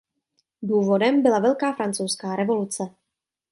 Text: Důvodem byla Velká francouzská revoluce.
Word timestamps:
Důvodem 0.61 1.21
byla 1.23 1.39
Velká 1.39 1.73
francouzská 1.73 2.35
revoluce. 2.35 2.89